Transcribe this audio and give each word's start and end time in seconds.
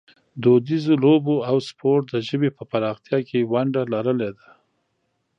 دودیزو 0.41 0.93
لوبو 1.03 1.35
او 1.49 1.57
سپورټ 1.69 2.03
د 2.11 2.15
ژبې 2.27 2.49
په 2.57 2.63
پراختیا 2.71 3.19
کې 3.27 3.49
ونډه 3.51 3.81
لرلې 3.93 4.29
ده. 4.37 4.47